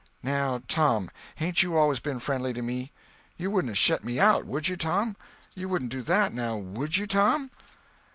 "Now, 0.23 0.63
Tom, 0.67 1.11
hain't 1.35 1.61
you 1.61 1.77
always 1.77 1.99
ben 1.99 2.17
friendly 2.17 2.53
to 2.53 2.63
me? 2.63 2.91
You 3.37 3.51
wouldn't 3.51 3.77
shet 3.77 4.03
me 4.03 4.19
out, 4.19 4.47
would 4.47 4.67
you, 4.67 4.75
Tom? 4.75 5.15
You 5.53 5.69
wouldn't 5.69 5.91
do 5.91 6.01
that, 6.01 6.33
now, 6.33 6.57
would 6.57 6.97
you, 6.97 7.05
Tom?" 7.05 7.51